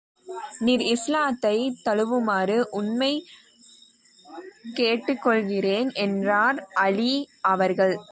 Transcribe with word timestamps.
நீர் 0.59 0.79
இஸ்லாத்தைத் 0.79 1.75
தழுவுமாறு, 1.85 2.63
உம்மைக் 2.71 3.23
கேட்டுக் 4.73 5.21
கொள்கிறேன் 5.21 5.91
என்றார் 5.93 6.67
அலீ 6.73 7.25
அவர்கள். 7.41 8.01